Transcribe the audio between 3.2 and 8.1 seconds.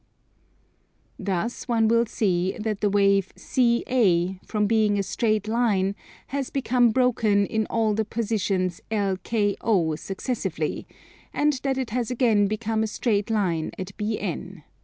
CA, from being a straight line, has become broken in all the